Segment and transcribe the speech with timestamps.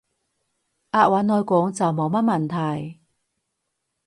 [0.93, 2.47] 押韻來講，就冇乜問
[2.83, 3.01] 題